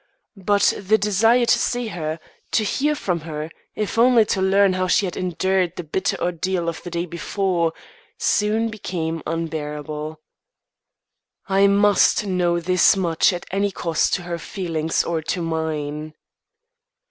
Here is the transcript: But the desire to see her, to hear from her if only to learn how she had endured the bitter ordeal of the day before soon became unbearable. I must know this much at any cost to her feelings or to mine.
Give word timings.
But 0.43 0.73
the 0.79 0.97
desire 0.97 1.45
to 1.45 1.59
see 1.59 1.89
her, 1.89 2.19
to 2.53 2.63
hear 2.63 2.95
from 2.95 3.19
her 3.19 3.51
if 3.75 3.99
only 3.99 4.25
to 4.33 4.41
learn 4.41 4.73
how 4.73 4.87
she 4.87 5.05
had 5.05 5.15
endured 5.15 5.75
the 5.75 5.83
bitter 5.83 6.19
ordeal 6.19 6.67
of 6.67 6.81
the 6.81 6.89
day 6.89 7.05
before 7.05 7.71
soon 8.17 8.69
became 8.69 9.21
unbearable. 9.27 10.19
I 11.47 11.67
must 11.67 12.25
know 12.25 12.59
this 12.59 12.97
much 12.97 13.31
at 13.31 13.45
any 13.51 13.69
cost 13.69 14.15
to 14.15 14.23
her 14.23 14.39
feelings 14.39 15.03
or 15.03 15.21
to 15.21 15.41
mine. 15.43 16.15